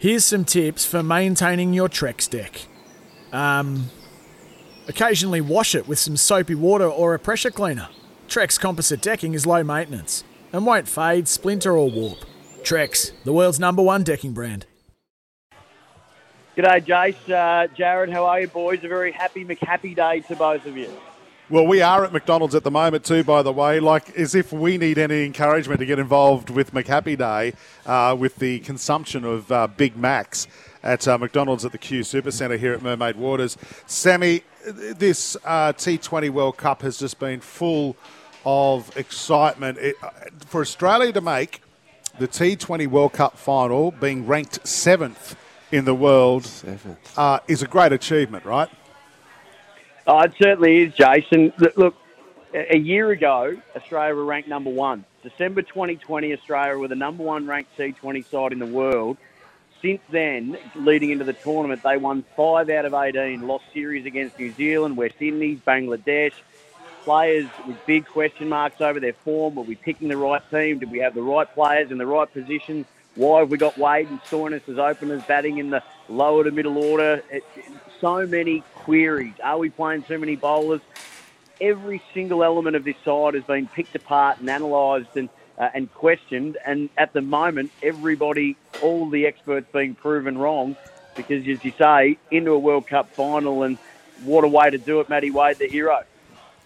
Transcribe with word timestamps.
Here's 0.00 0.24
some 0.24 0.44
tips 0.44 0.84
for 0.84 1.02
maintaining 1.02 1.74
your 1.74 1.88
Trex 1.88 2.30
deck. 2.30 2.66
Um, 3.32 3.90
occasionally 4.86 5.40
wash 5.40 5.74
it 5.74 5.88
with 5.88 5.98
some 5.98 6.16
soapy 6.16 6.54
water 6.54 6.86
or 6.86 7.14
a 7.14 7.18
pressure 7.18 7.50
cleaner. 7.50 7.88
Trex 8.28 8.60
composite 8.60 9.02
decking 9.02 9.34
is 9.34 9.44
low 9.44 9.64
maintenance 9.64 10.22
and 10.52 10.64
won't 10.64 10.86
fade, 10.86 11.26
splinter, 11.26 11.76
or 11.76 11.90
warp. 11.90 12.18
Trex, 12.62 13.10
the 13.24 13.32
world's 13.32 13.58
number 13.58 13.82
one 13.82 14.04
decking 14.04 14.32
brand. 14.32 14.66
G'day, 16.56 16.80
Jace. 16.86 17.28
Uh, 17.28 17.66
Jared, 17.74 18.10
how 18.10 18.24
are 18.24 18.42
you, 18.42 18.46
boys? 18.46 18.84
A 18.84 18.88
very 18.88 19.10
happy 19.10 19.44
McHappy 19.44 19.96
day 19.96 20.20
to 20.28 20.36
both 20.36 20.64
of 20.64 20.76
you. 20.76 20.92
Well, 21.50 21.66
we 21.66 21.80
are 21.80 22.04
at 22.04 22.12
McDonald's 22.12 22.54
at 22.54 22.62
the 22.62 22.70
moment 22.70 23.06
too, 23.06 23.24
by 23.24 23.40
the 23.40 23.52
way. 23.54 23.80
Like 23.80 24.14
as 24.18 24.34
if 24.34 24.52
we 24.52 24.76
need 24.76 24.98
any 24.98 25.24
encouragement 25.24 25.80
to 25.80 25.86
get 25.86 25.98
involved 25.98 26.50
with 26.50 26.74
McHappy 26.74 27.16
Day 27.16 27.54
uh, 27.86 28.14
with 28.14 28.36
the 28.36 28.58
consumption 28.58 29.24
of 29.24 29.50
uh, 29.50 29.66
Big 29.66 29.96
Macs 29.96 30.46
at 30.82 31.08
uh, 31.08 31.16
McDonald's 31.16 31.64
at 31.64 31.72
the 31.72 31.78
Q 31.78 32.00
Supercentre 32.00 32.58
here 32.58 32.74
at 32.74 32.82
Mermaid 32.82 33.16
Waters. 33.16 33.56
Sammy, 33.86 34.42
this 34.66 35.38
uh, 35.42 35.72
T20 35.72 36.28
World 36.28 36.58
Cup 36.58 36.82
has 36.82 36.98
just 36.98 37.18
been 37.18 37.40
full 37.40 37.96
of 38.44 38.94
excitement 38.94 39.78
it, 39.78 39.96
uh, 40.02 40.10
for 40.48 40.60
Australia 40.60 41.12
to 41.14 41.22
make 41.22 41.62
the 42.18 42.28
T20 42.28 42.86
World 42.88 43.14
Cup 43.14 43.38
final, 43.38 43.90
being 43.90 44.26
ranked 44.26 44.68
seventh 44.68 45.34
in 45.72 45.86
the 45.86 45.94
world, 45.94 46.46
uh, 47.16 47.40
is 47.48 47.62
a 47.62 47.66
great 47.66 47.92
achievement, 47.92 48.44
right? 48.44 48.68
Oh, 50.10 50.20
it 50.20 50.32
certainly 50.40 50.84
is, 50.84 50.94
Jason. 50.94 51.52
Look, 51.76 51.94
a 52.54 52.78
year 52.78 53.10
ago, 53.10 53.54
Australia 53.76 54.14
were 54.14 54.24
ranked 54.24 54.48
number 54.48 54.70
one. 54.70 55.04
December 55.22 55.60
2020, 55.60 56.32
Australia 56.32 56.78
were 56.78 56.88
the 56.88 56.96
number 56.96 57.22
one 57.22 57.46
ranked 57.46 57.76
T20 57.76 58.24
side 58.24 58.52
in 58.52 58.58
the 58.58 58.64
world. 58.64 59.18
Since 59.82 60.00
then, 60.10 60.56
leading 60.74 61.10
into 61.10 61.24
the 61.24 61.34
tournament, 61.34 61.82
they 61.82 61.98
won 61.98 62.24
five 62.34 62.70
out 62.70 62.86
of 62.86 62.94
18, 62.94 63.46
lost 63.46 63.64
series 63.74 64.06
against 64.06 64.38
New 64.38 64.50
Zealand, 64.52 64.96
West 64.96 65.16
Indies, 65.20 65.58
Bangladesh. 65.66 66.32
Players 67.04 67.46
with 67.66 67.76
big 67.84 68.06
question 68.06 68.48
marks 68.48 68.80
over 68.80 69.00
their 69.00 69.12
form. 69.12 69.56
Were 69.56 69.62
we 69.62 69.74
picking 69.74 70.08
the 70.08 70.16
right 70.16 70.42
team? 70.50 70.78
Did 70.78 70.90
we 70.90 71.00
have 71.00 71.14
the 71.14 71.22
right 71.22 71.52
players 71.52 71.90
in 71.90 71.98
the 71.98 72.06
right 72.06 72.32
positions? 72.32 72.86
Why 73.14 73.40
have 73.40 73.50
we 73.50 73.58
got 73.58 73.76
Wade 73.76 74.08
and 74.08 74.22
Stoinis 74.22 74.66
as 74.70 74.78
openers 74.78 75.22
batting 75.24 75.58
in 75.58 75.68
the 75.68 75.82
lower 76.08 76.44
to 76.44 76.50
middle 76.50 76.78
order? 76.78 77.22
It, 77.30 77.44
so 78.00 78.26
many 78.26 78.62
queries. 78.74 79.34
Are 79.42 79.58
we 79.58 79.70
playing 79.70 80.02
too 80.02 80.18
many 80.18 80.36
bowlers? 80.36 80.80
Every 81.60 82.00
single 82.14 82.44
element 82.44 82.76
of 82.76 82.84
this 82.84 82.96
side 83.04 83.34
has 83.34 83.44
been 83.44 83.66
picked 83.66 83.94
apart 83.94 84.38
and 84.38 84.48
analysed 84.48 85.16
and 85.16 85.28
uh, 85.58 85.70
and 85.74 85.92
questioned. 85.92 86.56
And 86.64 86.88
at 86.96 87.12
the 87.12 87.20
moment, 87.20 87.72
everybody, 87.82 88.56
all 88.80 89.08
the 89.10 89.26
experts 89.26 89.66
being 89.72 89.94
proven 89.94 90.38
wrong 90.38 90.76
because, 91.16 91.46
as 91.48 91.64
you 91.64 91.72
say, 91.76 92.16
into 92.30 92.52
a 92.52 92.58
World 92.58 92.86
Cup 92.86 93.10
final 93.10 93.64
and 93.64 93.76
what 94.22 94.44
a 94.44 94.48
way 94.48 94.70
to 94.70 94.78
do 94.78 95.00
it, 95.00 95.08
Matty 95.08 95.30
Wade, 95.30 95.58
the 95.58 95.66
hero. 95.66 95.96
I 95.96 96.04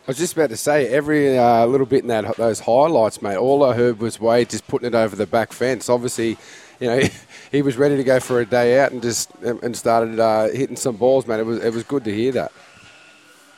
was 0.06 0.18
just 0.18 0.32
about 0.32 0.50
to 0.50 0.56
say 0.56 0.88
every 0.88 1.38
uh, 1.38 1.64
little 1.66 1.86
bit 1.86 2.02
in 2.02 2.08
that 2.08 2.36
those 2.36 2.60
highlights, 2.60 3.22
mate. 3.22 3.36
All 3.36 3.62
I 3.64 3.74
heard 3.74 4.00
was 4.00 4.18
Wade 4.18 4.50
just 4.50 4.66
putting 4.66 4.88
it 4.88 4.94
over 4.94 5.14
the 5.14 5.26
back 5.26 5.52
fence. 5.52 5.88
Obviously, 5.88 6.36
you 6.82 6.88
know, 6.88 7.00
he 7.52 7.62
was 7.62 7.76
ready 7.76 7.96
to 7.96 8.04
go 8.04 8.18
for 8.20 8.40
a 8.40 8.46
day 8.46 8.80
out 8.80 8.90
and 8.92 9.00
just 9.00 9.30
and 9.42 9.76
started 9.76 10.18
uh, 10.18 10.48
hitting 10.48 10.76
some 10.76 10.96
balls, 10.96 11.26
man. 11.26 11.38
It 11.40 11.46
was 11.46 11.62
it 11.64 11.72
was 11.72 11.84
good 11.84 12.04
to 12.04 12.14
hear 12.14 12.32
that. 12.32 12.52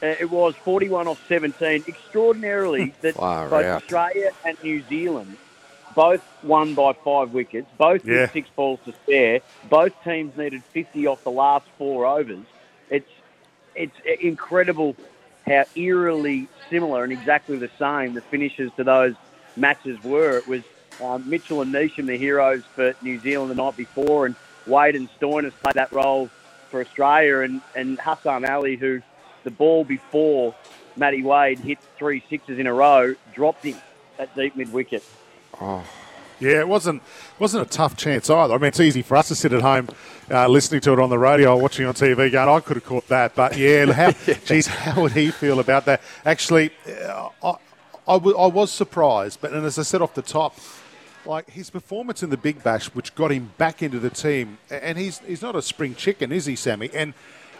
Uh, 0.03 0.07
it 0.21 0.31
was 0.31 0.55
41 0.57 1.09
off 1.09 1.21
17. 1.29 1.85
Extraordinarily, 1.89 2.93
that 3.01 3.15
Far 3.15 3.49
both 3.49 3.65
out. 3.65 3.83
Australia 3.83 4.31
and 4.45 4.62
New 4.62 4.83
Zealand 4.89 5.37
both 5.95 6.23
won 6.43 6.75
by 6.75 6.93
five 6.93 7.33
wickets, 7.33 7.69
both 7.79 8.05
Yeah. 8.05 8.23
with 8.23 8.33
six 8.33 8.51
balls 8.51 8.81
to 8.85 8.93
spare. 8.93 9.41
Both 9.71 9.93
teams 10.05 10.37
needed 10.37 10.62
50 10.73 11.06
off 11.06 11.23
the 11.25 11.31
last 11.31 11.67
four 11.79 12.05
overs. 12.05 12.45
It's 12.91 13.09
it's 13.75 13.97
incredible 14.21 14.95
how 15.47 15.65
eerily 15.75 16.49
similar 16.71 17.05
and 17.05 17.12
exactly 17.12 17.56
the 17.59 17.71
same 17.79 18.15
the 18.15 18.21
finishes 18.21 18.71
to 18.77 18.85
those 18.85 19.15
matches 19.56 20.03
were. 20.05 20.37
It 20.37 20.47
was 20.47 20.62
um, 21.03 21.28
Mitchell 21.28 21.62
and 21.62 21.72
Neesham, 21.72 22.06
the 22.06 22.16
heroes 22.16 22.62
for 22.75 22.94
New 23.03 23.19
Zealand 23.19 23.50
the 23.50 23.55
night 23.55 23.77
before, 23.77 24.27
and 24.27 24.34
Wade 24.66 24.97
and 24.97 25.09
Stoinis 25.19 25.53
played 25.62 25.75
that 25.75 25.93
role 25.93 26.31
for 26.71 26.81
Australia, 26.81 27.41
and, 27.41 27.60
and 27.75 27.99
Hassan 28.00 28.44
Ali, 28.44 28.77
who 28.77 29.03
the 29.44 29.50
ball 29.50 29.84
before 29.84 30.55
Matty 30.97 31.22
Wade 31.22 31.59
hit 31.59 31.78
three 31.99 32.22
sixes 32.28 32.59
in 32.59 32.66
a 32.66 32.75
row, 32.75 33.15
dropped 33.34 33.65
him 33.65 33.77
at 34.19 34.34
deep 34.34 34.56
mid 34.56 34.72
wicket. 34.72 35.05
Oh. 35.60 35.84
Yeah, 36.41 36.60
it 36.60 36.69
wasn't 36.69 37.03
wasn't 37.38 37.66
a 37.66 37.71
tough 37.71 37.97
chance 37.97 38.28
either. 38.28 38.55
I 38.55 38.59
mean, 38.59 38.69
it's 38.69 38.81
easy 38.81 39.03
for 39.03 39.16
us 39.16 39.28
to 39.28 39.34
sit 39.34 39.53
at 39.53 39.62
home 39.62 39.88
uh, 40.31 40.49
listening 40.49 40.81
to 40.82 40.93
it 40.93 40.99
on 40.99 41.11
the 41.11 41.19
radio 41.19 41.55
or 41.55 41.61
watching 41.61 41.87
on 41.87 41.94
TV 41.94 42.31
going, 42.31 42.49
I 42.49 42.61
could 42.61 42.76
have 42.76 42.84
caught 42.84 43.09
that. 43.09 43.34
But 43.34 43.56
yeah, 43.56 43.93
how, 43.93 44.11
geez, 44.44 44.66
how 44.66 45.03
would 45.03 45.12
he 45.12 45.31
feel 45.31 45.61
about 45.61 45.84
that? 45.87 46.03
Actually, 46.25 46.71
uh, 47.05 47.28
I, 47.43 47.50
I, 48.09 48.15
w- 48.15 48.37
I 48.37 48.47
was 48.47 48.71
surprised, 48.71 49.41
but 49.41 49.53
and 49.53 49.65
as 49.65 49.78
I 49.78 49.82
said 49.82 50.03
off 50.03 50.15
the 50.15 50.22
top, 50.22 50.59
like 51.27 51.51
his 51.51 51.71
performance 51.71 52.23
in 52.23 52.31
the 52.31 52.37
Big 52.37 52.62
Bash, 52.62 52.87
which 52.95 53.15
got 53.15 53.33
him 53.33 53.53
back 53.59 53.83
into 53.83 53.99
the 53.99 54.11
team, 54.11 54.59
and 54.71 54.99
he's 54.99 55.19
he's 55.21 55.43
not 55.43 55.57
a 55.57 55.62
spring 55.62 55.95
chicken, 55.95 56.33
is 56.33 56.47
he, 56.47 56.57
Sammy? 56.57 56.91
And 56.95 57.15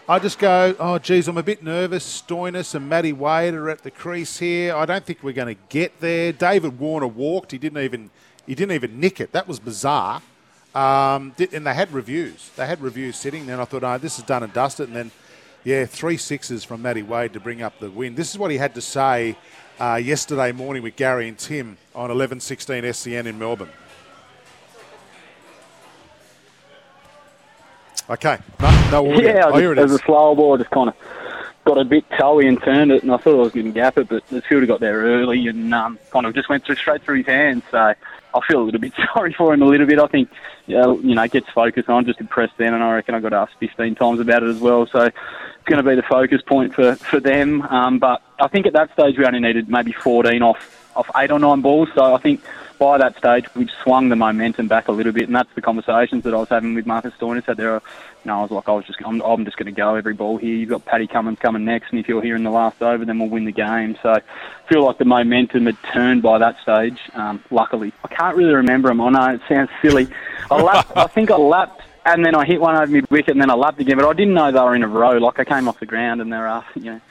I 0.07 0.19
just 0.19 0.37
go, 0.37 0.75
oh, 0.79 0.99
geez, 0.99 1.27
I'm 1.27 1.37
a 1.37 1.43
bit 1.43 1.63
nervous. 1.63 2.21
Stoinis 2.21 2.75
and 2.75 2.87
Matty 2.87 3.11
Wade 3.11 3.55
are 3.55 3.71
at 3.71 3.81
the 3.81 3.89
crease 3.89 4.37
here. 4.37 4.75
I 4.75 4.85
don't 4.85 5.03
think 5.03 5.23
we're 5.23 5.33
going 5.33 5.55
to 5.55 5.61
get 5.69 5.99
there. 5.99 6.31
David 6.31 6.77
Warner 6.77 7.07
walked. 7.07 7.51
He 7.51 7.57
didn't 7.57 7.83
even 7.83 8.11
he 8.45 8.53
didn't 8.53 8.73
even 8.73 8.99
nick 8.99 9.19
it. 9.19 9.31
That 9.31 9.47
was 9.47 9.59
bizarre. 9.59 10.21
Um, 10.75 11.33
and 11.39 11.65
they 11.65 11.73
had 11.73 11.91
reviews. 11.91 12.51
They 12.55 12.67
had 12.67 12.81
reviews 12.81 13.15
sitting 13.15 13.47
there. 13.47 13.55
And 13.55 13.61
I 13.61 13.65
thought, 13.65 13.83
oh, 13.83 13.97
this 13.97 14.19
is 14.19 14.25
done 14.25 14.43
and 14.43 14.53
dusted. 14.53 14.89
And 14.89 14.95
then, 14.95 15.11
yeah, 15.63 15.85
three 15.85 16.17
sixes 16.17 16.63
from 16.63 16.83
Matty 16.83 17.01
Wade 17.01 17.33
to 17.33 17.39
bring 17.39 17.63
up 17.63 17.79
the 17.79 17.89
win. 17.89 18.13
This 18.13 18.29
is 18.29 18.37
what 18.37 18.51
he 18.51 18.57
had 18.57 18.75
to 18.75 18.81
say 18.81 19.35
uh, 19.79 19.95
yesterday 19.95 20.51
morning 20.51 20.83
with 20.83 20.95
Gary 20.95 21.27
and 21.27 21.37
Tim 21.37 21.77
on 21.93 22.09
11:16 22.09 22.93
SEN 22.93 23.27
in 23.27 23.37
Melbourne. 23.39 23.69
Okay, 28.09 28.37
no, 28.59 28.89
no. 28.91 29.19
Yeah, 29.19 29.45
oh, 29.45 29.57
here 29.57 29.71
it 29.73 29.79
is. 29.79 29.91
a 29.91 29.97
slow 29.99 30.35
ball, 30.35 30.57
just 30.57 30.69
kind 30.69 30.89
of 30.89 30.95
got 31.65 31.79
a 31.79 31.83
bit 31.83 32.05
toey 32.17 32.47
and 32.47 32.61
turned 32.61 32.91
it, 32.91 33.01
and 33.01 33.11
I 33.11 33.17
thought 33.17 33.33
I 33.33 33.43
was 33.43 33.51
going 33.51 33.65
to 33.65 33.71
gap 33.71 33.97
it, 33.97 34.07
but 34.07 34.25
the 34.27 34.41
fielder 34.43 34.67
got 34.67 34.79
there 34.79 35.01
early 35.01 35.47
and 35.47 35.73
um, 35.73 35.99
kind 36.11 36.25
of 36.25 36.35
just 36.35 36.47
went 36.47 36.63
through, 36.63 36.75
straight 36.75 37.01
through 37.01 37.17
his 37.17 37.25
hands. 37.25 37.63
So 37.71 37.77
I 37.77 38.39
feel 38.47 38.61
a 38.61 38.63
little 38.63 38.79
bit 38.79 38.93
sorry 39.13 39.33
for 39.33 39.53
him 39.53 39.63
a 39.63 39.65
little 39.65 39.87
bit. 39.87 39.97
I 39.97 40.07
think, 40.07 40.29
yeah, 40.67 40.85
you 40.85 41.15
know, 41.15 41.27
gets 41.27 41.49
focused 41.49 41.89
on, 41.89 42.05
just 42.05 42.21
impressed 42.21 42.53
then, 42.57 42.75
and 42.75 42.83
I 42.83 42.93
reckon 42.93 43.15
I 43.15 43.19
got 43.19 43.33
asked 43.33 43.55
15 43.59 43.95
times 43.95 44.19
about 44.19 44.43
it 44.43 44.49
as 44.49 44.59
well. 44.59 44.85
So 44.85 45.01
it's 45.01 45.15
going 45.65 45.83
to 45.83 45.89
be 45.89 45.95
the 45.95 46.03
focus 46.03 46.41
point 46.43 46.75
for, 46.75 46.95
for 46.95 47.19
them. 47.19 47.63
Um, 47.63 47.97
but 47.97 48.21
I 48.39 48.47
think 48.47 48.67
at 48.67 48.73
that 48.73 48.93
stage 48.93 49.17
we 49.17 49.25
only 49.25 49.39
needed 49.39 49.67
maybe 49.67 49.91
14 49.91 50.43
off, 50.43 50.91
off 50.95 51.09
eight 51.17 51.31
or 51.31 51.39
nine 51.39 51.61
balls. 51.61 51.89
So 51.95 52.13
I 52.13 52.19
think 52.19 52.41
by 52.77 52.97
that 52.97 53.17
stage 53.17 53.45
we'd 53.55 53.71
swung 53.83 54.09
the 54.09 54.15
momentum 54.15 54.67
back 54.67 54.87
a 54.87 54.91
little 54.91 55.11
bit, 55.11 55.23
and 55.23 55.35
that's 55.35 55.53
the 55.55 55.61
conversations 55.61 56.23
that 56.23 56.33
I 56.33 56.37
was 56.37 56.49
having 56.49 56.73
with 56.73 56.85
Marcus 56.85 57.13
Stoinis. 57.19 57.45
That 57.45 57.57
there, 57.57 57.73
are, 57.73 57.81
you 58.23 58.29
know, 58.29 58.39
I 58.39 58.41
was 58.41 58.51
like, 58.51 58.69
I 58.69 58.71
was 58.73 58.85
just, 58.85 58.99
I'm, 59.05 59.21
I'm 59.21 59.45
just 59.45 59.57
going 59.57 59.67
to 59.67 59.71
go 59.71 59.95
every 59.95 60.13
ball 60.13 60.37
here. 60.37 60.55
You've 60.55 60.69
got 60.69 60.85
Paddy 60.85 61.07
Cummins 61.07 61.39
coming 61.39 61.65
next, 61.65 61.91
and 61.91 61.99
if 61.99 62.07
you're 62.07 62.21
here 62.21 62.35
in 62.35 62.43
the 62.43 62.51
last 62.51 62.81
over, 62.81 63.05
then 63.05 63.19
we'll 63.19 63.29
win 63.29 63.45
the 63.45 63.51
game. 63.51 63.97
So 64.01 64.09
I 64.09 64.21
feel 64.67 64.83
like 64.85 64.97
the 64.97 65.05
momentum 65.05 65.65
had 65.65 65.77
turned 65.93 66.21
by 66.21 66.37
that 66.39 66.59
stage. 66.61 66.99
Um, 67.13 67.43
luckily, 67.51 67.93
I 68.03 68.07
can't 68.09 68.35
really 68.35 68.53
remember 68.53 68.89
them. 68.89 69.01
I 69.01 69.09
know 69.09 69.33
it 69.33 69.41
sounds 69.47 69.69
silly. 69.81 70.07
I 70.51 70.61
lapped, 70.61 70.95
I 70.95 71.07
think 71.07 71.31
I 71.31 71.37
lapped. 71.37 71.81
And 72.07 72.23
then 72.23 72.35
I 72.35 72.45
hit 72.45 72.61
one 72.61 72.75
over 72.75 72.85
mid 72.85 73.09
wicket, 73.09 73.31
and 73.31 73.41
then 73.41 73.49
I 73.49 73.55
lapped 73.55 73.79
again. 73.79 73.97
But 73.97 74.07
I 74.07 74.13
didn't 74.13 74.35
know 74.35 74.51
they 74.51 74.59
were 74.59 74.75
in 74.75 74.83
a 74.83 74.87
row. 74.87 75.17
Like 75.17 75.39
I 75.39 75.43
came 75.43 75.67
off 75.67 75.79
the 75.79 75.87
ground, 75.87 76.21
and 76.21 76.31
they're, 76.31 76.47
uh, 76.47 76.63
you 76.75 76.83
know, 76.83 77.01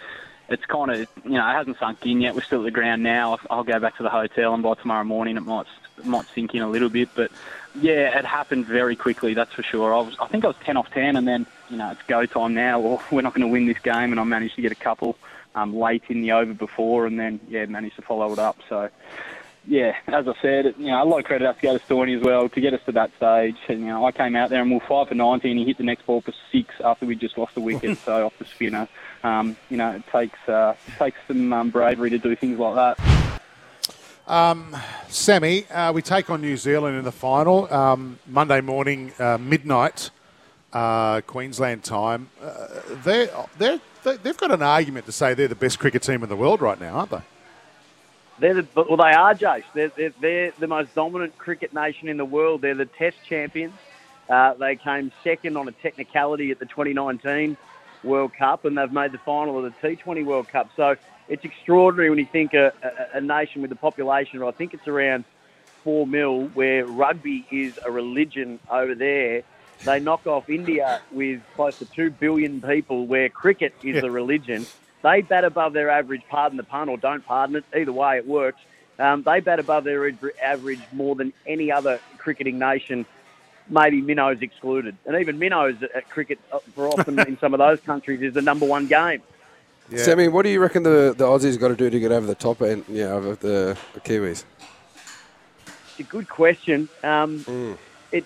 it's 0.49 0.64
kind 0.67 0.91
of, 0.91 0.99
you 1.25 1.31
know, 1.32 1.49
it 1.49 1.52
hasn't 1.52 1.79
sunk 1.79 2.05
in 2.05 2.20
yet. 2.20 2.35
We're 2.35 2.43
still 2.43 2.61
at 2.61 2.64
the 2.64 2.70
ground 2.70 3.02
now. 3.02 3.38
I'll- 3.50 3.64
go 3.64 3.81
back 3.81 3.96
to 3.96 4.02
the 4.02 4.11
hotel, 4.11 4.52
and 4.52 4.62
by 4.62 4.75
tomorrow 4.75 5.05
morning, 5.05 5.38
it 5.38 5.41
might 5.41 5.67
might 6.05 6.26
sink 6.35 6.55
in 6.55 6.61
a 6.61 6.69
little 6.69 6.91
bit. 6.91 7.08
But 7.14 7.31
yeah, 7.75 8.19
it 8.19 8.26
happened 8.26 8.67
very 8.67 8.94
quickly. 8.94 9.32
That's 9.32 9.52
for 9.55 9.62
sure. 9.62 9.94
I 9.94 10.00
was, 10.00 10.14
I 10.20 10.26
think 10.26 10.44
I 10.44 10.49
was 10.49 10.56
ten 10.62 10.76
off 10.76 10.91
ten, 10.91 11.17
and 11.17 11.26
then 11.26 11.46
you 11.70 11.79
know 11.79 11.91
it's 11.91 12.02
go 12.02 12.26
time 12.26 12.52
now, 12.52 12.81
or 12.81 13.00
we're 13.11 13.23
not 13.23 13.32
going 13.32 13.46
to 13.46 13.52
win 13.52 13.67
this 13.67 13.79
game. 13.79 14.11
And 14.12 14.20
I 14.20 14.25
managed 14.25 14.56
to 14.56 14.62
get 14.62 14.70
a 14.70 14.76
couple 14.76 15.17
um, 15.55 15.75
late 15.75 16.02
in 16.08 16.20
the 16.20 16.32
over 16.32 16.52
before, 16.52 17.06
and 17.06 17.19
then 17.19 17.40
yeah, 17.49 17.64
managed 17.64 17.97
to 17.97 18.02
follow 18.02 18.31
it 18.32 18.38
up. 18.38 18.58
So 18.69 18.90
yeah, 19.66 19.96
as 20.08 20.28
I 20.28 20.34
said, 20.43 20.75
you 20.78 20.87
know, 20.87 21.02
a 21.02 21.06
lot 21.06 21.19
of 21.19 21.25
credit 21.25 21.46
has 21.46 21.56
to 21.56 21.62
go 21.62 21.78
to 21.78 21.84
Storny 21.84 22.14
as 22.14 22.22
well 22.22 22.49
to 22.49 22.61
get 22.61 22.75
us 22.75 22.81
to 22.87 22.93
that 22.93 23.11
stage. 23.16 23.56
And, 23.69 23.81
you 23.81 23.87
know, 23.87 24.05
I 24.05 24.12
came 24.12 24.37
out 24.37 24.50
there 24.50 24.61
and 24.61 24.70
we 24.70 24.76
were 24.76 24.84
five 24.87 25.08
for 25.08 25.14
90 25.14 25.50
and 25.50 25.58
he 25.58 25.64
hit 25.64 25.78
the 25.78 25.84
next 25.84 26.05
ball 26.05 26.20
for 26.20 26.34
six 26.52 26.75
after 26.84 27.06
we 27.06 27.16
just 27.16 27.38
lost 27.38 27.55
the 27.55 27.61
wicket, 27.61 27.96
so 28.05 28.26
off 28.26 28.38
the 28.38 28.44
spinner. 28.44 28.88
Um, 29.22 29.56
you 29.70 29.78
know, 29.78 29.93
it 29.93 30.06
takes 30.08 30.38
uh, 30.49 30.75
takes 30.99 31.19
some 31.26 31.52
um, 31.52 31.70
bravery 31.70 32.11
to 32.11 32.19
do 32.19 32.37
things 32.37 32.58
like 32.58 32.75
that. 32.75 33.25
Um, 34.26 34.76
Sammy, 35.08 35.66
uh, 35.69 35.93
we 35.93 36.02
take 36.02 36.31
on 36.31 36.40
New 36.40 36.56
Zealand 36.56 36.96
in 36.96 37.05
the 37.05 37.12
final 37.12 37.72
um, 37.72 38.19
Monday 38.26 38.61
morning, 38.61 39.12
uh, 39.19 39.38
midnight, 39.38 40.11
uh, 40.72 41.20
Queensland 41.22 41.84
time. 41.84 42.31
Uh, 42.43 42.66
they're, 43.02 43.31
they're, 43.58 43.81
they've 44.02 44.37
got 44.37 44.50
an 44.50 44.62
argument 44.62 45.06
to 45.06 45.12
say 45.12 45.34
they're 45.34 45.49
the 45.49 45.55
best 45.55 45.78
cricket 45.78 46.02
team 46.02 46.22
in 46.22 46.28
the 46.28 46.37
world 46.37 46.61
right 46.61 46.81
now, 46.81 46.96
aren't 46.96 47.11
they? 47.11 47.22
They're 48.39 48.55
the, 48.55 48.67
well, 48.75 48.97
they 48.97 49.13
are, 49.13 49.35
Jace. 49.35 49.65
They're, 49.75 49.89
they're, 49.97 50.13
they're 50.21 50.53
the 50.59 50.67
most 50.67 50.95
dominant 50.95 51.39
cricket 51.39 51.73
nation 51.73 52.09
in 52.09 52.17
the 52.17 52.25
world. 52.25 52.63
They're 52.63 52.75
the 52.75 52.87
Test 52.87 53.17
champions. 53.29 53.75
Uh, 54.29 54.55
they 54.55 54.77
came 54.77 55.13
second 55.23 55.57
on 55.57 55.69
a 55.69 55.73
technicality 55.73 56.51
at 56.51 56.59
the 56.59 56.67
2019 56.67 57.57
World 58.03 58.33
Cup, 58.35 58.65
and 58.65 58.77
they've 58.77 58.91
made 58.93 59.13
the 59.13 59.19
final 59.19 59.59
of 59.59 59.65
the 59.65 59.89
T20 59.89 60.25
World 60.25 60.49
Cup. 60.49 60.71
So 60.77 60.97
it's 61.29 61.45
extraordinary 61.45 62.11
when 62.11 62.19
you 62.19 62.27
think 62.27 62.55
a, 62.55 62.73
a, 63.15 63.19
a 63.19 63.21
nation 63.21 63.63
with 63.63 63.71
a 63.73 63.77
population 63.77 64.43
I 64.43 64.51
think 64.51 64.75
it's 64.75 64.89
around 64.89 65.25
four 65.85 66.07
mil, 66.07 66.47
where 66.49 66.87
rugby 66.87 67.47
is 67.51 67.79
a 67.85 67.91
religion 67.91 68.59
over 68.71 68.95
there. 68.95 69.43
They 69.85 70.01
knock 70.01 70.27
off 70.27 70.49
India 70.49 71.01
with 71.13 71.43
close 71.55 71.79
to 71.79 71.85
two 71.85 72.11
billion 72.11 72.63
people, 72.63 73.07
where 73.07 73.29
cricket 73.29 73.75
is 73.83 73.97
Yeah. 73.97 74.01
the 74.01 74.11
religion. 74.11 74.67
They 75.05 75.21
bat 75.21 75.45
above 75.45 75.75
their 75.75 75.91
average, 75.91 76.23
pardon 76.31 76.56
the 76.56 76.62
pun, 76.62 76.89
or 76.89 76.97
don't 76.97 77.25
pardon 77.27 77.56
it. 77.56 77.65
Either 77.77 77.93
way, 77.93 78.17
it 78.17 78.27
works. 78.27 78.61
Um, 78.99 79.23
they 79.23 79.41
bat 79.41 79.61
above 79.61 79.85
their 79.85 80.11
average 80.43 80.81
more 80.93 81.15
than 81.15 81.35
any 81.47 81.71
other 81.71 82.01
cricketing 82.17 82.59
nation, 82.59 83.05
maybe 83.69 84.01
minnows 84.01 84.41
excluded. 84.41 84.97
And 85.05 85.15
even 85.21 85.39
minnows 85.39 85.77
at 85.83 86.09
cricket, 86.09 86.39
uh, 86.51 86.61
for 86.75 86.89
often 86.89 87.19
in 87.29 87.39
some 87.39 87.53
of 87.53 87.59
those 87.59 87.81
countries, 87.81 88.23
is 88.23 88.33
the 88.33 88.41
number 88.41 88.65
one 88.65 88.87
game. 88.87 89.21
Yeah. 89.91 89.99
Sammy, 89.99 90.29
what 90.29 90.43
do 90.43 90.49
you 90.49 90.59
reckon 90.59 90.85
the, 90.85 91.15
the 91.15 91.27
Aussies 91.27 91.61
got 91.61 91.69
to 91.69 91.77
do 91.77 91.91
to 91.91 92.00
get 92.00 92.11
over 92.11 92.27
the 92.27 92.35
top 92.35 92.62
end, 92.62 92.87
yeah, 92.89 93.15
of 93.15 93.41
the, 93.41 93.77
the 93.93 94.00
Kiwis? 94.00 94.45
It's 95.67 96.00
a 96.00 96.03
good 96.05 96.31
question. 96.31 96.89
Um, 97.03 97.77
It, 98.11 98.25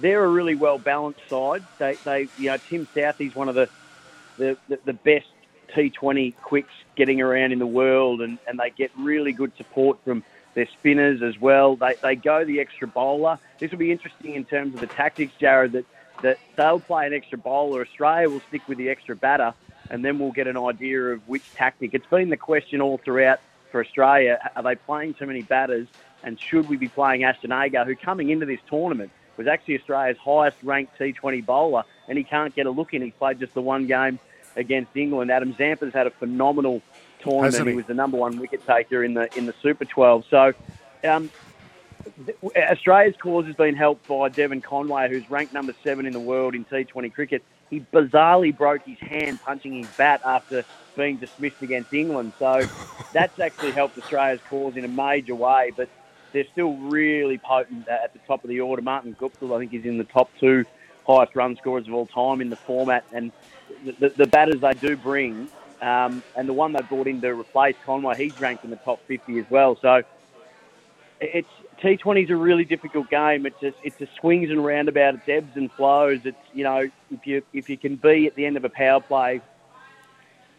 they're 0.00 0.24
a 0.24 0.28
really 0.28 0.56
well 0.56 0.78
balanced 0.78 1.20
side. 1.28 1.62
They, 1.78 1.94
they, 2.04 2.26
you 2.36 2.46
know, 2.50 2.56
Tim 2.56 2.88
Southey's 2.92 3.36
one 3.36 3.48
of 3.48 3.54
the, 3.54 3.68
the, 4.38 4.56
the, 4.68 4.80
the 4.86 4.92
best 4.92 5.26
T20 5.74 6.36
quicks 6.36 6.72
getting 6.96 7.20
around 7.20 7.52
in 7.52 7.58
the 7.58 7.66
world, 7.66 8.20
and, 8.20 8.38
and 8.46 8.58
they 8.58 8.70
get 8.70 8.90
really 8.98 9.32
good 9.32 9.52
support 9.56 9.98
from 10.04 10.24
their 10.54 10.68
spinners 10.78 11.22
as 11.22 11.38
well. 11.40 11.76
They, 11.76 11.94
they 12.02 12.16
go 12.16 12.44
the 12.44 12.60
extra 12.60 12.88
bowler. 12.88 13.38
This 13.58 13.70
will 13.70 13.78
be 13.78 13.92
interesting 13.92 14.34
in 14.34 14.44
terms 14.44 14.74
of 14.74 14.80
the 14.80 14.86
tactics, 14.86 15.32
Jared. 15.38 15.72
That 15.72 15.84
that 16.22 16.38
they'll 16.56 16.80
play 16.80 17.06
an 17.06 17.12
extra 17.12 17.38
bowler. 17.38 17.82
Australia 17.82 18.28
will 18.28 18.40
stick 18.48 18.62
with 18.68 18.78
the 18.78 18.88
extra 18.88 19.14
batter, 19.14 19.54
and 19.90 20.04
then 20.04 20.18
we'll 20.18 20.32
get 20.32 20.46
an 20.46 20.56
idea 20.56 21.00
of 21.12 21.28
which 21.28 21.42
tactic. 21.54 21.94
It's 21.94 22.06
been 22.06 22.30
the 22.30 22.36
question 22.36 22.80
all 22.80 22.98
throughout 22.98 23.40
for 23.70 23.80
Australia. 23.80 24.38
Are 24.56 24.62
they 24.62 24.74
playing 24.74 25.14
too 25.14 25.26
many 25.26 25.42
batters? 25.42 25.88
And 26.22 26.40
should 26.40 26.68
we 26.68 26.76
be 26.76 26.88
playing 26.88 27.24
Ashton 27.24 27.52
Agar, 27.52 27.84
who 27.84 27.94
coming 27.94 28.30
into 28.30 28.46
this 28.46 28.60
tournament 28.68 29.10
was 29.36 29.46
actually 29.46 29.78
Australia's 29.78 30.16
highest 30.18 30.56
ranked 30.62 30.98
T20 30.98 31.44
bowler, 31.44 31.84
and 32.08 32.16
he 32.16 32.24
can't 32.24 32.54
get 32.54 32.66
a 32.66 32.70
look 32.70 32.94
in. 32.94 33.02
He 33.02 33.10
played 33.10 33.38
just 33.38 33.54
the 33.54 33.60
one 33.60 33.86
game 33.86 34.18
against 34.56 34.96
England. 34.96 35.30
Adam 35.30 35.54
Zampa's 35.54 35.92
had 35.92 36.06
a 36.06 36.10
phenomenal 36.10 36.82
tournament. 37.20 37.66
He? 37.66 37.70
he? 37.70 37.76
was 37.76 37.86
the 37.86 37.94
number 37.94 38.16
one 38.16 38.38
wicket 38.38 38.66
taker 38.66 39.04
in 39.04 39.14
the 39.14 39.28
in 39.36 39.46
the 39.46 39.54
Super 39.62 39.84
12. 39.84 40.24
So. 40.30 40.52
Um, 41.04 41.30
Australia's 42.56 43.16
cause 43.16 43.46
has 43.46 43.56
been 43.56 43.74
helped 43.74 44.06
by 44.06 44.28
Devon 44.28 44.60
Conway, 44.60 45.08
who's 45.08 45.28
ranked 45.30 45.52
number 45.52 45.74
seven 45.82 46.06
in 46.06 46.12
the 46.12 46.20
world 46.20 46.54
in 46.54 46.64
T20 46.64 47.12
cricket. 47.12 47.42
He 47.68 47.80
bizarrely 47.92 48.56
broke 48.56 48.84
his 48.86 48.98
hand 48.98 49.40
punching 49.42 49.74
his 49.74 49.88
bat 49.96 50.20
after 50.24 50.64
being 50.96 51.16
dismissed 51.16 51.62
against 51.62 51.92
England. 51.92 52.32
So 52.38 52.62
that's 53.12 53.38
actually 53.40 53.72
helped 53.72 53.98
Australia's 53.98 54.40
cause 54.48 54.76
in 54.76 54.84
a 54.84 54.88
major 54.88 55.34
way. 55.34 55.72
But 55.76 55.88
they're 56.32 56.46
still 56.52 56.74
really 56.74 57.38
potent 57.38 57.88
at 57.88 58.12
the 58.12 58.18
top 58.20 58.44
of 58.44 58.50
the 58.50 58.60
order. 58.60 58.82
Martin 58.82 59.14
Guptill, 59.14 59.54
I 59.54 59.58
think, 59.58 59.74
is 59.74 59.84
in 59.84 59.98
the 59.98 60.04
top 60.04 60.30
two 60.38 60.64
highest 61.06 61.34
run 61.34 61.56
scorers 61.56 61.86
of 61.86 61.94
all 61.94 62.06
time 62.06 62.40
in 62.40 62.50
the 62.50 62.56
format. 62.56 63.04
And 63.12 63.32
the, 63.84 63.92
the, 63.92 64.08
the 64.10 64.26
batters 64.26 64.60
they 64.60 64.74
do 64.74 64.96
bring, 64.96 65.48
um, 65.80 66.22
and 66.36 66.48
the 66.48 66.52
one 66.52 66.72
they 66.72 66.82
brought 66.82 67.06
in 67.06 67.20
to 67.20 67.28
replace 67.28 67.76
Conway, 67.84 68.16
he's 68.16 68.40
ranked 68.40 68.64
in 68.64 68.70
the 68.70 68.76
top 68.76 69.00
50 69.06 69.38
as 69.38 69.46
well. 69.50 69.78
So 69.80 70.02
it's 71.20 71.48
T20 71.82 72.24
is 72.24 72.30
a 72.30 72.36
really 72.36 72.64
difficult 72.64 73.10
game. 73.10 73.46
It's 73.46 73.62
a, 73.62 73.72
it's 73.82 74.00
a 74.00 74.08
swings 74.18 74.50
and 74.50 74.64
roundabout. 74.64 75.14
It's 75.14 75.28
ebbs 75.28 75.56
and 75.56 75.70
flows. 75.72 76.20
It's 76.24 76.36
you 76.54 76.64
know 76.64 76.88
if 77.10 77.26
you 77.26 77.42
if 77.52 77.68
you 77.68 77.76
can 77.76 77.96
be 77.96 78.26
at 78.26 78.34
the 78.34 78.46
end 78.46 78.56
of 78.56 78.64
a 78.64 78.68
power 78.68 79.00
play 79.00 79.40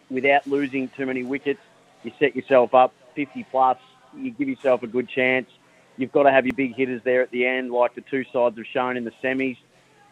without 0.09 0.47
losing 0.47 0.89
too 0.89 1.05
many 1.05 1.23
wickets, 1.23 1.59
you 2.03 2.11
set 2.19 2.35
yourself 2.35 2.73
up 2.73 2.93
50 3.15 3.45
plus. 3.51 3.77
You 4.15 4.31
give 4.31 4.47
yourself 4.47 4.83
a 4.83 4.87
good 4.87 5.09
chance. 5.09 5.49
You've 5.97 6.11
got 6.11 6.23
to 6.23 6.31
have 6.31 6.45
your 6.45 6.55
big 6.55 6.75
hitters 6.75 7.01
there 7.03 7.21
at 7.21 7.31
the 7.31 7.45
end, 7.45 7.71
like 7.71 7.95
the 7.95 8.01
two 8.01 8.23
sides 8.31 8.57
have 8.57 8.67
shown 8.67 8.97
in 8.97 9.03
the 9.03 9.11
semis. 9.23 9.57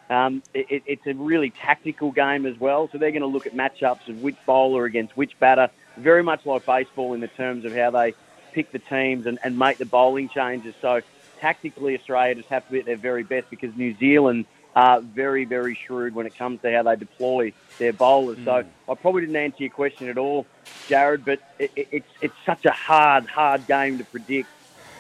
Um, 0.10 0.44
it, 0.54 0.68
it- 0.70 0.84
it's 0.86 1.08
a 1.08 1.14
really 1.14 1.50
tactical 1.50 2.12
game 2.12 2.46
as 2.46 2.60
well, 2.60 2.90
so 2.92 2.98
they're 2.98 3.12
going 3.12 3.22
to 3.22 3.28
look 3.28 3.48
at 3.48 3.56
matchups 3.56 4.08
of 4.08 4.22
which 4.22 4.36
bowler 4.46 4.86
against 4.86 5.18
which 5.18 5.38
batter, 5.40 5.70
very 5.98 6.24
much 6.24 6.46
like 6.46 6.66
baseball 6.66 7.14
in 7.14 7.22
the 7.22 7.28
terms 7.28 7.66
of 7.66 7.74
how 7.76 7.90
they 7.92 8.14
pick 8.54 8.72
the 8.72 8.80
teams 8.80 9.26
and, 9.26 9.40
and 9.44 9.58
make 9.58 9.78
the 9.78 9.86
bowling 9.86 10.30
changes. 10.30 10.76
So 10.82 11.02
tactically, 11.40 11.98
Australia 11.98 12.36
just 12.36 12.50
have 12.50 12.66
to 12.68 12.72
be 12.72 12.80
at 12.80 12.86
their 12.86 12.98
very 12.98 13.24
best 13.24 13.50
because 13.50 13.76
New 13.76 13.96
Zealand 13.98 14.46
are 14.76 15.00
very, 15.02 15.46
very 15.46 15.74
shrewd 15.88 16.14
when 16.14 16.26
it 16.26 16.36
comes 16.38 16.62
to 16.62 16.72
how 16.72 16.84
they 16.84 16.96
deploy 16.98 17.54
their 17.80 17.94
bowlers. 17.94 18.38
So 18.46 18.64
I 18.90 18.94
probably 18.96 19.22
didn't 19.22 19.38
answer 19.38 19.64
your 19.64 19.70
question 19.72 20.10
at 20.10 20.18
all, 20.18 20.46
Jared, 20.88 21.24
but 21.26 21.40
it, 21.58 21.72
it, 21.76 21.88
it's 21.92 22.10
it's 22.22 22.34
such 22.46 22.66
a 22.66 22.72
hard, 22.72 23.26
hard 23.26 23.66
game 23.68 23.98
to 23.98 24.04
predict. 24.06 24.50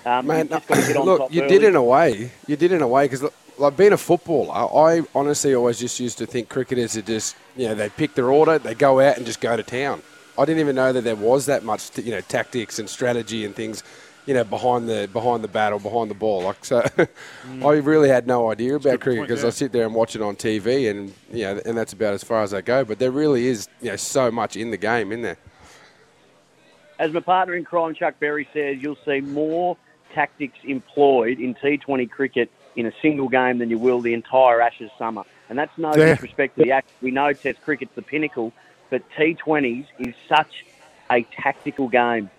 Um, 0.05 0.27
Man, 0.27 0.39
you've 0.39 0.49
just 0.49 0.67
got 0.67 0.75
to 0.75 0.87
get 0.87 0.97
on 0.97 1.05
look, 1.05 1.19
top 1.19 1.33
you 1.33 1.41
early. 1.41 1.49
did 1.59 1.63
in 1.65 1.75
a 1.75 1.83
way. 1.83 2.31
You 2.47 2.55
did 2.55 2.71
in 2.71 2.81
a 2.81 2.87
way 2.87 3.05
because, 3.05 3.25
like, 3.57 3.77
being 3.77 3.93
a 3.93 3.97
footballer, 3.97 4.53
I 4.53 5.03
honestly 5.13 5.55
always 5.55 5.79
just 5.79 5.99
used 5.99 6.17
to 6.19 6.25
think 6.25 6.49
cricketers 6.49 6.97
are 6.97 7.01
just, 7.01 7.35
you 7.55 7.67
know, 7.67 7.75
they 7.75 7.89
pick 7.89 8.15
their 8.15 8.29
order, 8.29 8.59
they 8.59 8.75
go 8.75 8.99
out 8.99 9.17
and 9.17 9.25
just 9.25 9.41
go 9.41 9.55
to 9.55 9.63
town. 9.63 10.01
I 10.37 10.45
didn't 10.45 10.59
even 10.59 10.75
know 10.75 10.91
that 10.91 11.03
there 11.03 11.15
was 11.15 11.45
that 11.45 11.63
much, 11.63 11.97
you 11.97 12.11
know, 12.11 12.21
tactics 12.21 12.79
and 12.79 12.89
strategy 12.89 13.45
and 13.45 13.55
things, 13.55 13.83
you 14.25 14.33
know, 14.33 14.43
behind 14.43 14.89
the 14.89 15.07
behind 15.11 15.43
the 15.43 15.47
bat 15.47 15.71
or 15.71 15.79
behind 15.79 16.11
the 16.11 16.15
ball. 16.15 16.41
Like, 16.43 16.65
so 16.65 16.85
I 17.63 17.71
really 17.73 18.09
had 18.09 18.27
no 18.27 18.51
idea 18.51 18.75
about 18.75 18.99
cricket 18.99 19.21
because 19.21 19.43
yeah. 19.43 19.47
I 19.47 19.51
sit 19.51 19.71
there 19.71 19.85
and 19.85 19.95
watch 19.95 20.15
it 20.15 20.21
on 20.21 20.35
TV, 20.35 20.89
and 20.89 21.13
you 21.31 21.43
know, 21.43 21.61
and 21.65 21.77
that's 21.77 21.93
about 21.93 22.13
as 22.13 22.23
far 22.23 22.43
as 22.43 22.53
I 22.53 22.61
go. 22.61 22.83
But 22.83 22.99
there 22.99 23.11
really 23.11 23.47
is, 23.47 23.69
you 23.81 23.91
know, 23.91 23.95
so 23.95 24.29
much 24.29 24.57
in 24.57 24.71
the 24.71 24.77
game, 24.77 25.11
in 25.11 25.21
there. 25.21 25.37
as 26.99 27.13
my 27.13 27.21
partner 27.21 27.55
in 27.55 27.63
crime, 27.63 27.93
Chuck 27.93 28.19
Berry 28.19 28.47
says, 28.53 28.77
you'll 28.81 28.97
see 29.05 29.21
more 29.21 29.77
tactics 30.13 30.57
employed 30.63 31.39
in 31.39 31.55
T20 31.55 32.09
cricket 32.09 32.49
in 32.75 32.85
a 32.85 32.91
single 33.01 33.29
game 33.29 33.59
than 33.59 33.69
you 33.69 33.77
will 33.77 34.01
the 34.01 34.13
entire 34.13 34.61
Ashes 34.61 34.91
summer. 34.97 35.23
And 35.49 35.57
that's 35.57 35.71
no 35.77 35.95
Yeah. 35.95 36.13
disrespect 36.13 36.57
to 36.57 36.63
the 36.63 36.71
Ashes. 36.71 36.89
We 37.01 37.11
know 37.11 37.33
Test 37.33 37.61
cricket's 37.61 37.91
the 37.95 38.01
pinnacle, 38.01 38.51
but 38.89 39.01
T20s 39.17 39.85
is 39.99 40.13
such 40.27 40.65
a 41.11 41.25
tactical 41.41 41.87
game. 41.87 42.29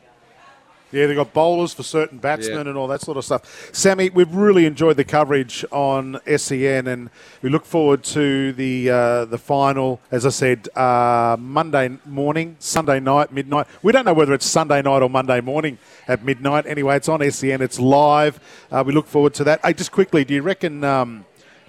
Yeah, 0.96 1.06
they've 1.06 1.16
got 1.16 1.34
bowlers 1.34 1.74
for 1.74 1.82
certain 1.82 2.16
batsmen 2.16 2.54
Yeah. 2.64 2.70
and 2.70 2.78
all 2.78 2.86
that 2.88 3.02
sort 3.02 3.18
of 3.18 3.24
stuff. 3.26 3.68
Sammy, 3.72 4.08
we've 4.08 4.34
really 4.34 4.64
enjoyed 4.64 4.96
the 4.96 5.04
coverage 5.04 5.62
on 5.70 6.18
SEN, 6.26 6.86
and 6.86 7.10
we 7.42 7.50
look 7.50 7.66
forward 7.66 8.02
to 8.04 8.54
the 8.54 8.88
uh, 8.88 9.24
the 9.26 9.36
final. 9.36 10.00
As 10.10 10.24
I 10.24 10.30
said, 10.30 10.68
uh, 10.74 11.36
Monday 11.38 11.98
morning, 12.06 12.56
Sunday 12.60 12.98
night, 12.98 13.30
midnight. 13.30 13.66
We 13.82 13.92
don't 13.92 14.06
know 14.06 14.14
whether 14.14 14.32
it's 14.32 14.46
Sunday 14.46 14.80
night 14.80 15.02
or 15.02 15.10
Monday 15.10 15.42
morning 15.42 15.76
at 16.08 16.24
midnight. 16.24 16.64
Anyway, 16.66 16.96
it's 16.96 17.10
on 17.10 17.20
SEN. 17.30 17.60
It's 17.60 17.78
live. 17.78 18.40
Uh, 18.72 18.82
we 18.86 18.94
look 18.94 19.06
forward 19.06 19.34
to 19.34 19.44
that. 19.44 19.60
Hey, 19.62 19.74
just 19.74 19.92
quickly, 19.92 20.24
do 20.24 20.32
you 20.32 20.40
reckon? 20.40 20.82
Um, 20.82 21.26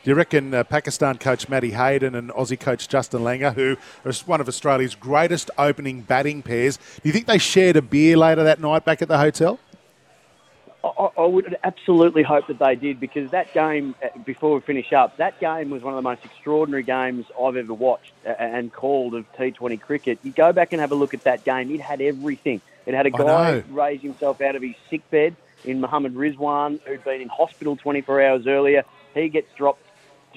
do 0.07 0.11
you 0.11 0.15
reckon 0.15 0.53
uh, 0.53 0.63
Pakistan 0.63 1.17
coach 1.17 1.49
Matty 1.49 1.71
Hayden 1.71 2.15
and 2.15 2.29
Aussie 2.29 2.57
coach 2.57 2.87
Justin 2.87 3.23
Langer, 3.23 3.53
who 3.53 3.75
are 4.05 4.13
one 4.25 4.39
of 4.39 4.47
Australia's 4.47 4.95
greatest 4.95 5.51
opening 5.57 5.99
batting 5.99 6.41
pairs, 6.41 6.77
do 6.77 7.01
you 7.03 7.11
think 7.11 7.25
they 7.25 7.37
shared 7.37 7.75
a 7.75 7.81
beer 7.81 8.15
later 8.15 8.41
that 8.45 8.61
night 8.61 8.85
back 8.85 9.01
at 9.01 9.09
the 9.09 9.17
hotel? 9.17 9.59
I, 10.81 11.09
I 11.17 11.25
would 11.25 11.57
absolutely 11.61 12.23
hope 12.23 12.47
that 12.47 12.57
they 12.57 12.75
did 12.75 13.01
because 13.01 13.31
that 13.31 13.53
game, 13.53 13.95
uh, 14.01 14.17
before 14.19 14.55
we 14.55 14.61
finish 14.61 14.93
up, 14.93 15.17
that 15.17 15.41
game 15.41 15.71
was 15.71 15.83
one 15.83 15.93
of 15.93 15.97
the 15.97 16.09
most 16.09 16.23
extraordinary 16.23 16.83
games 16.83 17.25
I've 17.37 17.57
ever 17.57 17.73
watched 17.73 18.13
and 18.23 18.71
called 18.71 19.13
of 19.13 19.29
T20 19.33 19.81
cricket. 19.81 20.19
You 20.23 20.31
go 20.31 20.53
back 20.53 20.71
and 20.71 20.79
have 20.79 20.93
a 20.93 20.95
look 20.95 21.15
at 21.15 21.25
that 21.25 21.43
game, 21.43 21.69
it 21.69 21.81
had 21.81 21.99
everything. 21.99 22.61
It 22.85 22.93
had 22.93 23.07
a 23.07 23.11
guy 23.11 23.61
raise 23.69 23.99
himself 23.99 24.39
out 24.39 24.55
of 24.55 24.61
his 24.61 24.75
sick 24.89 25.01
bed 25.11 25.35
in 25.65 25.81
Muhammad 25.81 26.15
Rizwan, 26.15 26.79
who'd 26.83 27.03
been 27.03 27.19
in 27.19 27.27
hospital 27.27 27.75
24 27.75 28.21
hours 28.21 28.47
earlier. 28.47 28.85
He 29.13 29.27
gets 29.27 29.53
dropped 29.55 29.81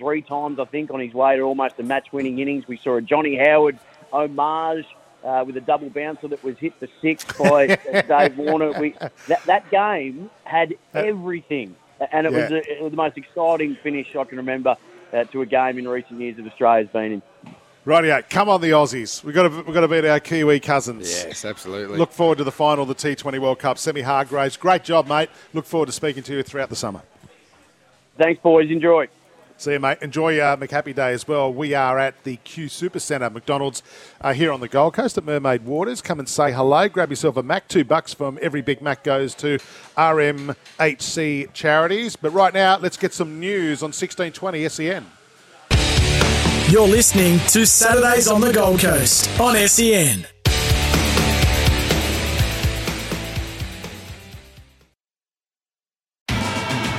three 0.01 0.23
times, 0.23 0.59
I 0.59 0.65
think, 0.65 0.91
on 0.91 0.99
his 0.99 1.15
way 1.15 1.37
to 1.37 1.43
almost 1.43 1.79
a 1.79 1.83
match 1.83 2.13
winning 2.13 2.39
innings. 2.39 2.67
We 2.67 2.79
saw 2.79 2.97
a 2.97 3.03
Johnny 3.03 3.37
Howard 3.37 3.79
homage 4.13 4.87
uh, 5.23 5.45
with 5.47 5.57
a 5.57 5.61
double 5.61 5.91
bouncer 5.91 6.27
that 6.29 6.43
was 6.43 6.59
hit 6.59 6.75
for 6.75 6.89
six 7.01 7.25
by 7.39 7.67
Dave 8.09 8.37
Warner. 8.39 8.73
We, 8.81 8.95
that, 9.29 9.45
that 9.45 9.71
game 9.71 10.31
had 10.45 10.75
everything, 10.95 11.77
and 12.13 12.27
it, 12.27 12.33
was, 12.33 12.51
a, 12.51 12.79
it 12.79 12.83
was 12.83 12.91
the 12.91 12.97
most 12.97 13.19
exciting 13.19 13.77
finish 13.77 14.17
I 14.17 14.25
can 14.25 14.39
remember 14.39 14.77
uh, 15.13 15.25
to 15.25 15.43
a 15.43 15.47
game 15.47 15.79
in 15.79 15.87
recent 15.87 16.19
years 16.21 16.37
that 16.37 16.47
Australia's 16.47 16.89
been 16.89 17.13
in. 17.13 17.23
Rightio, 17.87 18.29
come 18.29 18.51
on 18.51 18.61
the 18.61 18.71
Aussies. 18.71 19.25
We've 19.25 19.35
got 19.35 19.45
to, 19.45 19.49
we've 19.49 19.75
got 19.75 19.81
to 19.81 19.89
beat 19.89 20.05
our 20.05 20.21
Kiwi 20.21 20.61
cousins. 20.61 21.11
Yes, 21.11 21.45
absolutely. 21.47 21.97
Look 21.97 22.13
forward 22.13 22.39
to 22.39 22.45
the 22.45 22.53
final 22.53 22.83
of 22.83 22.89
the 22.89 22.95
T20 22.95 23.39
World 23.39 23.59
Cup. 23.59 23.79
Sammy 23.79 24.03
Hargraves, 24.03 24.59
great 24.59 24.85
job, 24.85 25.07
mate. 25.09 25.31
Look 25.55 25.65
forward 25.65 25.87
to 25.87 25.93
speaking 25.93 26.23
to 26.25 26.35
you 26.37 26.43
throughout 26.43 26.69
the 26.69 26.77
summer. 26.77 27.03
Thanks, 28.19 28.41
boys. 28.43 28.71
Enjoy. 28.71 29.09
See 29.61 29.73
you, 29.73 29.79
mate. 29.79 29.99
Enjoy 30.01 30.39
uh, 30.39 30.57
McHappy 30.57 30.95
Day 30.95 31.13
as 31.13 31.29
well. 31.29 31.53
We 31.53 31.75
are 31.75 31.99
at 31.99 32.25
the 32.25 32.37
Q 32.37 32.71
Super 32.71 32.99
Centre, 32.99 33.29
McDonald's, 33.29 33.83
uh, 34.23 34.33
here 34.33 34.53
on 34.53 34.61
the 34.61 34.69
Gold 34.69 34.95
Coast 34.95 35.19
at 35.19 35.25
Mermaid 35.25 35.67
Waters. 35.67 36.01
Come 36.01 36.19
and 36.19 36.27
say 36.27 36.51
hello. 36.51 36.89
Grab 36.89 37.11
yourself 37.11 37.37
a 37.37 37.43
Mac. 37.43 37.69
Two 37.69 37.85
bucks 37.85 38.15
from 38.15 38.39
every 38.41 38.63
Big 38.63 38.81
Mac 38.81 39.05
goes 39.05 39.35
to 39.35 39.59
RMHC 39.99 41.53
charities. 41.53 42.17
But 42.17 42.31
right 42.31 42.55
now, 42.55 42.79
let's 42.79 42.97
get 42.97 43.13
some 43.13 43.39
news 43.39 43.83
on 43.83 43.89
1620 43.89 44.67
SEN. 44.71 45.07
You're 46.71 46.89
listening 46.89 47.39
to 47.49 47.67
Saturdays 47.67 48.29
on 48.29 48.41
the 48.41 48.55
Gold 48.55 48.81
Coast 48.81 49.29
on 49.39 49.57
SEN. 49.69 50.27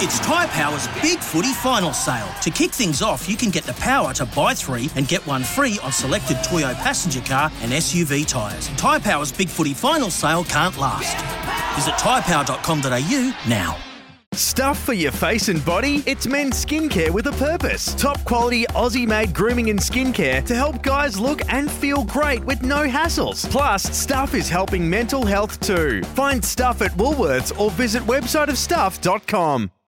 It's 0.04 0.20
Tyre 0.20 0.48
Power's 0.48 0.88
Big 1.00 1.20
Footy 1.20 1.54
Final 1.54 1.94
Sale. 1.94 2.28
To 2.42 2.50
kick 2.50 2.72
things 2.72 3.04
off, 3.04 3.30
you 3.30 3.38
can 3.38 3.52
get 3.52 3.66
the 3.66 3.74
power 3.74 4.12
to 4.16 4.26
buy 4.26 4.56
three 4.56 4.90
and 4.96 5.08
get 5.08 5.26
one 5.28 5.44
free 5.44 5.78
on 5.84 5.92
selected 5.92 6.38
Toyo 6.44 6.74
passenger 6.74 7.22
car 7.22 7.52
and 7.62 7.72
SUV 7.72 8.26
tyres. 8.26 8.68
Tyre 8.70 9.00
Power's 9.00 9.32
Big 9.32 9.48
Footy 9.48 9.76
Final 9.76 10.10
Sale 10.10 10.44
can't 10.46 10.76
last. 10.80 11.16
Visit 11.76 11.94
tyrepower.com.au 12.00 13.34
now. 13.48 13.78
Stuff 14.34 14.80
for 14.80 14.94
your 14.94 15.12
face 15.12 15.50
and 15.50 15.64
body? 15.64 16.02
It's 16.08 16.26
men's 16.26 16.66
skincare 16.66 17.12
with 17.12 17.28
a 17.28 17.34
purpose. 17.34 17.94
Top 17.94 18.24
quality 18.26 18.64
Aussie 18.70 19.08
made 19.08 19.36
grooming 19.36 19.70
and 19.70 19.78
skincare 19.78 20.44
to 20.46 20.56
help 20.56 20.82
guys 20.82 21.20
look 21.20 21.42
and 21.54 21.70
feel 21.70 22.06
great 22.06 22.44
with 22.44 22.64
no 22.64 22.88
hassles. 22.88 23.48
Plus, 23.52 23.84
Stuff 23.96 24.34
is 24.34 24.50
helping 24.50 24.90
mental 24.90 25.24
health 25.24 25.60
too. 25.60 26.02
Find 26.16 26.44
Stuff 26.44 26.82
at 26.82 26.92
Woolworths 26.94 27.56
or 27.60 27.70
visit 27.70 28.02
websiteofstuff.com. 28.04 29.72